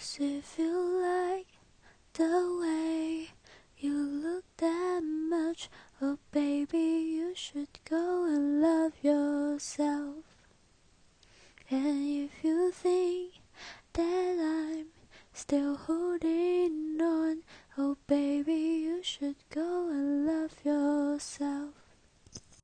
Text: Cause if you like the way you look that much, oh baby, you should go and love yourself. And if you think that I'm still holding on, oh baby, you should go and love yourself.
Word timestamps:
Cause 0.00 0.16
if 0.18 0.58
you 0.58 1.02
like 1.02 1.46
the 2.14 2.58
way 2.62 3.28
you 3.76 3.92
look 3.92 4.44
that 4.56 5.02
much, 5.04 5.68
oh 6.00 6.16
baby, 6.32 6.78
you 6.78 7.34
should 7.34 7.68
go 7.84 8.24
and 8.24 8.62
love 8.62 8.94
yourself. 9.02 10.24
And 11.68 12.30
if 12.30 12.42
you 12.42 12.70
think 12.70 13.42
that 13.92 14.38
I'm 14.40 14.86
still 15.34 15.76
holding 15.76 16.98
on, 17.02 17.42
oh 17.76 17.98
baby, 18.06 18.54
you 18.86 19.02
should 19.02 19.36
go 19.50 19.90
and 19.90 20.26
love 20.26 20.54
yourself. 20.64 20.69